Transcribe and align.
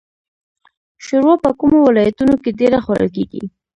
شوروا 1.05 1.35
په 1.43 1.49
کومو 1.59 1.77
ولایتونو 1.87 2.35
کې 2.43 2.57
ډیره 2.59 2.77
خوړل 2.85 3.09
کیږي؟ 3.15 3.43